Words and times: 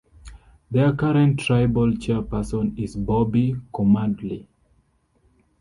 Their 0.71 0.93
current 0.93 1.39
tribal 1.41 1.91
chairperson 1.91 2.75
is 2.75 2.95
Bobby 2.95 3.53
Komardley. 3.71 4.47